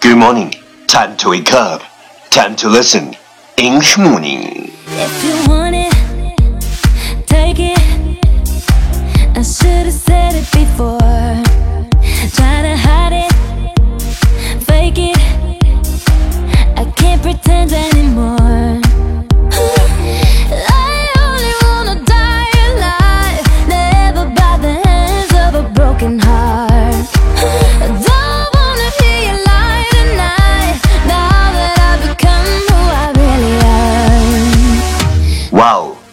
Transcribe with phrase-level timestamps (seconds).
[0.00, 0.54] Good morning.
[0.86, 1.82] Time to wake up.
[2.30, 3.14] Time to listen.
[3.58, 4.72] English morning.
[4.86, 5.92] If you want it,
[7.26, 7.78] take it.
[9.36, 11.29] I should have said it before.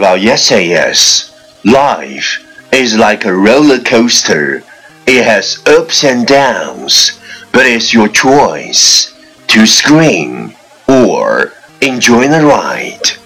[0.00, 1.30] about yesterday is
[1.64, 4.62] life is like a roller coaster.
[5.06, 7.12] It has ups and downs,
[7.52, 9.12] but it's your choice
[9.48, 10.54] to scream
[10.88, 13.16] or enjoy the ride.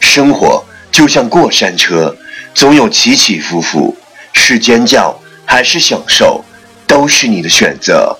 [0.00, 2.16] 生活就像过山车，
[2.54, 3.96] 总有起起伏伏，
[4.32, 6.44] 是尖叫还是享受，
[6.86, 8.18] 都是你的选择。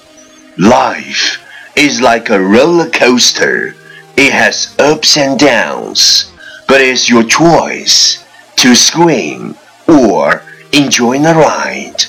[0.57, 1.37] Life
[1.75, 3.75] is like a roller coaster.
[4.17, 6.25] It has ups and downs,
[6.73, 8.19] but it's your choice
[8.57, 9.55] to scream
[9.87, 12.05] or enjoy the ride.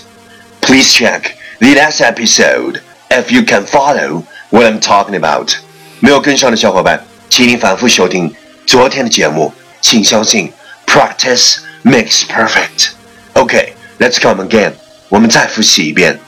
[0.62, 5.56] Please check the last episode if you can follow what I'm talking about.
[6.00, 8.34] 没有跟上的小伙伴，请你反复收听
[8.66, 9.54] 昨天的节目。
[9.82, 10.52] 请相信，
[10.86, 12.90] practice makes perfect.
[13.34, 14.74] Okay, let's come again.
[15.08, 16.20] 我们再复习一遍。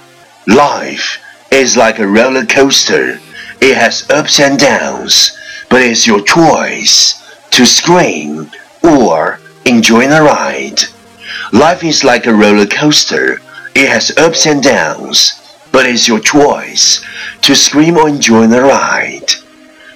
[0.46, 1.18] Life
[1.50, 3.20] is like a roller coaster.
[3.60, 5.32] It has ups and downs,
[5.70, 7.16] but it's your choice
[7.56, 8.50] to scream
[8.82, 10.82] or enjoy the ride.
[11.52, 13.42] Life is like a roller coaster.
[13.74, 15.34] It has ups and downs,
[15.72, 17.02] but it's your choice
[17.42, 19.38] to scream or enjoy the ride.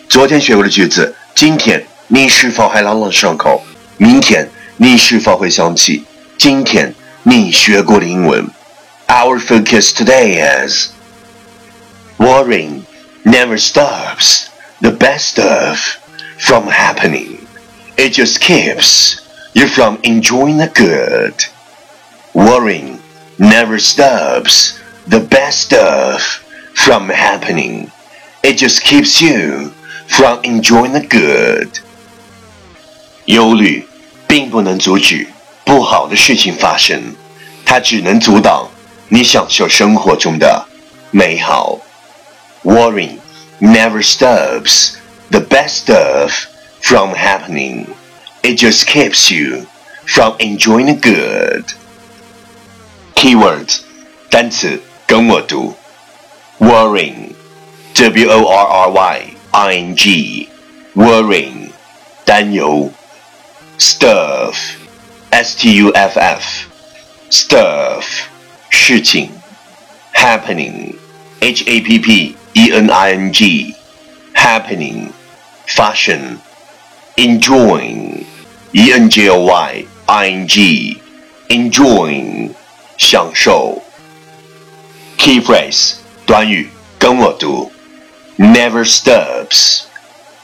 [0.07, 3.63] 昨天学过的句子，今天你是否还朗朗上口？
[3.97, 6.03] 明天你是否会想起
[6.38, 8.50] 今天你学过的英文？
[9.07, 10.89] Our focus today is
[12.17, 12.83] worrying
[13.23, 14.47] never stops
[14.81, 15.97] the best stuff
[16.38, 17.38] from happening.
[18.00, 19.22] It just keeps
[19.53, 21.33] you from enjoying the good.
[22.33, 23.00] Worrying
[23.38, 27.89] never stops the best stuff from happening.
[28.44, 29.72] It just keeps you
[30.07, 31.79] from enjoying the good.
[33.25, 33.88] 忧虑
[34.28, 35.28] 并不能阻止
[35.63, 37.16] 不好的事情发生，
[37.66, 38.69] 它只能阻挡
[39.09, 40.67] 你享受生活中的
[41.11, 41.79] 美好。
[42.63, 43.19] Worrying
[43.59, 44.95] never stops
[45.31, 46.47] the best stuff
[46.81, 47.94] from happening.
[48.44, 49.67] It just keeps you
[50.06, 51.66] from enjoying the good.
[53.16, 53.81] Keywords
[54.29, 55.73] 单词跟我读，
[56.59, 57.33] worrying,
[57.94, 60.50] w o r r y i n g,
[60.95, 61.69] worrying
[62.25, 62.91] 担忧，
[63.79, 64.56] stuff,
[65.31, 66.44] s t u f f,
[67.31, 68.03] stuff
[68.69, 69.29] 事情，
[70.13, 70.95] happening,
[71.39, 73.73] h a p p e n i n g,
[74.33, 75.09] happening
[75.67, 76.38] 发生
[77.19, 78.25] ，enjoying,
[78.72, 81.01] e n j o y i n g,
[81.50, 82.51] enjoying
[82.97, 83.81] 享受。
[85.18, 85.95] Key phrase
[86.25, 86.69] 短语
[87.00, 87.71] 跟我读，
[88.38, 89.83] never stops,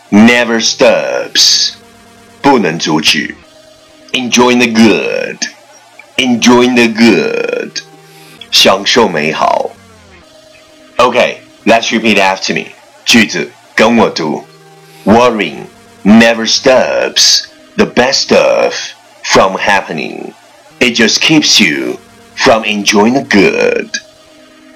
[0.10, 1.74] never stops
[2.42, 3.36] 不能阻止，
[4.14, 5.38] enjoying the good,
[6.18, 7.82] enjoying the good
[8.52, 9.70] 享受美好。
[10.98, 12.72] Okay, let's repeat after me.
[13.06, 14.46] 句子跟我读，
[15.06, 15.66] worrying
[16.06, 18.94] never stops the best stuff
[19.24, 20.34] from happening.
[20.80, 21.94] It just keeps you
[22.36, 23.98] from enjoying the good.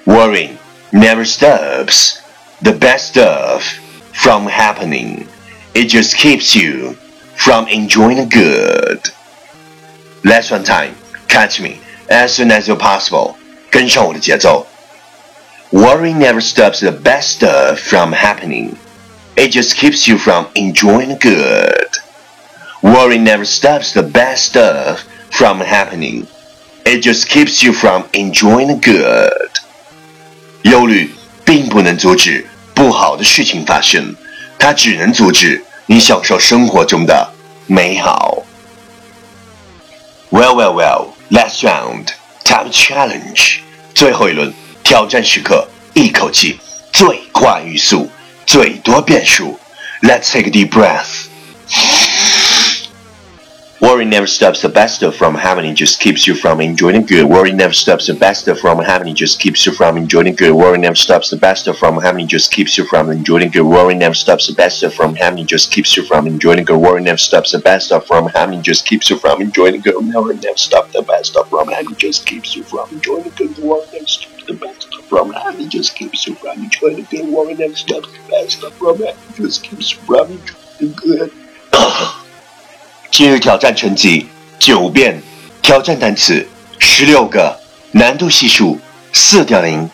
[0.06, 0.58] Worrying
[0.92, 2.22] never stops
[2.62, 3.62] the best stuff
[4.14, 5.28] from happening.
[5.74, 6.96] It just keeps you
[7.34, 9.02] from enjoying the good.
[10.24, 10.94] Last one time,
[11.28, 13.36] catch me as soon as you're possible.
[13.70, 14.66] 跟上我的节奏。
[15.70, 18.76] Worry never stops the best stuff from happening.
[19.36, 21.88] It just keeps you from enjoying good.
[22.82, 26.26] Worry never stops the best stuff from happening.
[26.84, 29.50] It just keeps you from enjoying good.
[30.62, 31.10] 忧虑
[31.44, 34.14] 并不能阻止不好的事情发生，
[34.58, 37.30] 它只能阻止你享受生活中的
[37.66, 38.42] 美好。
[40.30, 41.08] Well, well, well.
[41.30, 42.08] Last round,
[42.44, 43.58] time challenge.
[43.94, 44.52] 最后一轮
[44.84, 46.58] 挑战时刻，一口气
[46.92, 48.10] 最快语速，
[48.50, 49.58] 最多变数。
[50.02, 51.26] Let's take a deep breath.
[53.78, 57.24] Worry never stops the best from happening, just keeps you from enjoying good.
[57.26, 60.52] Worry never stops the best from happening, just keeps you from enjoying good.
[60.52, 63.64] Worry never stops the best from happening, just keeps you from enjoying good.
[63.64, 66.78] Worry never stops the best from happening, just keeps you from enjoying good.
[66.78, 69.94] Worry never stops the best from happening, just keeps you from enjoying good.
[69.94, 73.58] Worry never stops the best from happening, just keeps you from enjoying good.
[73.58, 74.79] Worry never stops the best
[75.11, 77.27] From happening, just keeps you from enjoying good.
[77.29, 80.39] Worry never stops the best from happening, just keeps you from
[80.79, 81.31] enjoying good.
[83.11, 84.27] 今日挑战成绩
[84.57, 85.21] 九遍，
[85.61, 86.47] 挑战单词
[86.79, 87.59] 十六个，
[87.91, 88.79] 难度系数
[89.11, 89.89] 四点零。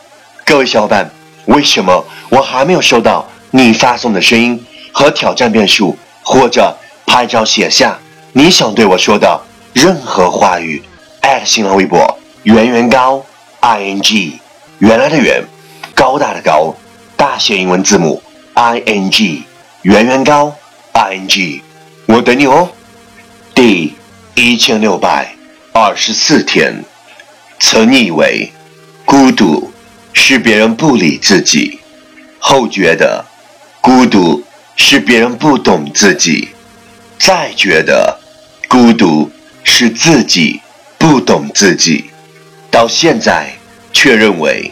[0.46, 1.10] 各位小伙伴，
[1.46, 6.78] 为什么我还没有收到你发送的声音和挑战变数，或者
[7.08, 7.98] 拍照写下
[8.34, 9.42] 你想对我说的
[9.74, 10.84] 任何话语？
[11.22, 13.25] 艾特新浪微博圆圆高
[13.62, 14.40] i n g，
[14.79, 15.44] 原来的圆，
[15.95, 16.75] 高大的高，
[17.15, 18.21] 大写英文字母
[18.53, 19.41] i n g，
[19.81, 20.56] 圆圆高
[20.91, 21.63] i n g，
[22.06, 22.69] 我等你哦。
[23.56, 23.95] 第
[24.35, 25.33] 一千六百
[25.74, 26.83] 二十四天，
[27.59, 28.51] 曾以为
[29.03, 29.74] 孤独
[30.13, 31.80] 是别人不理自己，
[32.38, 33.25] 后觉得
[33.81, 34.44] 孤独
[34.75, 36.50] 是别人不懂自己，
[37.18, 38.19] 再觉得
[38.68, 39.31] 孤独
[39.63, 40.62] 是自己
[41.00, 42.12] 不懂自己，
[42.69, 43.56] 到现在
[43.92, 44.72] 却认为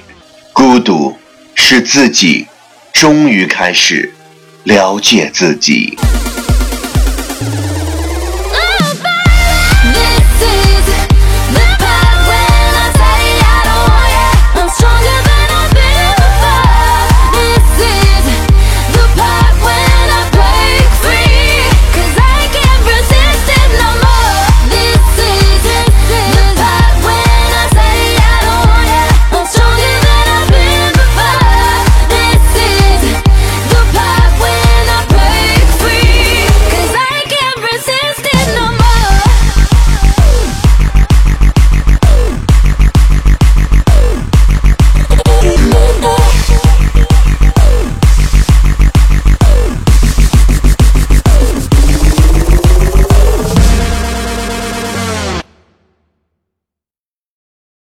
[0.53, 1.17] 孤独
[1.53, 2.47] 是自己
[2.93, 4.13] 终于开始
[4.63, 5.97] 了解自己。